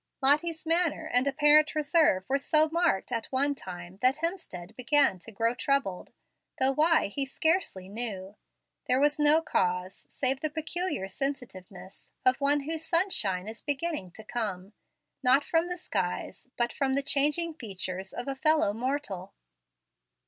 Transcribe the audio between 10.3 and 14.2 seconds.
the peculiar sensitiveness of one whose sunshine is beginning